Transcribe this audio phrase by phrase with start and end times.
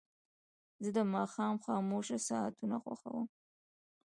[0.83, 3.27] زه د ماښام خاموشه ساعتونه خوښوم.